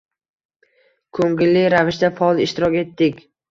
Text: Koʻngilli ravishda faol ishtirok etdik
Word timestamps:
Koʻngilli 1.19 1.63
ravishda 1.75 2.11
faol 2.19 2.43
ishtirok 2.49 2.81
etdik 2.83 3.25